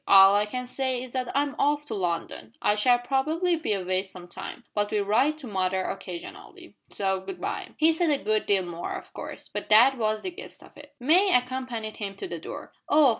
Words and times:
"All 0.07 0.33
I 0.33 0.47
can 0.47 0.65
say 0.65 1.03
is 1.03 1.13
that 1.13 1.29
I'm 1.37 1.55
off 1.59 1.85
to 1.85 1.93
London. 1.93 2.55
I 2.59 2.73
shall 2.73 2.97
probably 2.97 3.55
be 3.55 3.73
away 3.73 4.01
some 4.01 4.27
time, 4.27 4.63
but 4.73 4.89
will 4.89 5.03
write 5.05 5.37
to 5.37 5.47
mother 5.47 5.83
occasionally. 5.83 6.75
So 6.89 7.19
good 7.19 7.39
bye." 7.39 7.75
He 7.77 7.93
said 7.93 8.09
a 8.09 8.17
good 8.17 8.47
deal 8.47 8.65
more, 8.65 8.93
of 8.95 9.13
course, 9.13 9.47
but 9.47 9.69
that 9.69 9.99
was 9.99 10.23
the 10.23 10.31
gist 10.31 10.63
of 10.63 10.75
it. 10.75 10.95
May 10.99 11.31
accompanied 11.35 11.97
him 11.97 12.15
to 12.15 12.27
the 12.27 12.39
door. 12.39 12.73
"Oh! 12.89 13.09